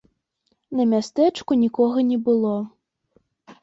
На 0.79 0.83
мястэчку 0.95 1.59
нікога 1.63 1.97
не 2.11 2.19
было. 2.31 2.59